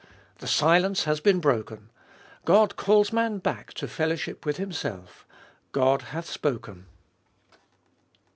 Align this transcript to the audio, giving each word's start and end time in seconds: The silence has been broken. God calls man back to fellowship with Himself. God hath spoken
The 0.39 0.47
silence 0.47 1.03
has 1.03 1.19
been 1.19 1.39
broken. 1.39 1.91
God 2.43 2.75
calls 2.75 3.13
man 3.13 3.37
back 3.37 3.71
to 3.75 3.87
fellowship 3.87 4.47
with 4.47 4.57
Himself. 4.57 5.27
God 5.73 6.01
hath 6.01 6.27
spoken 6.27 6.87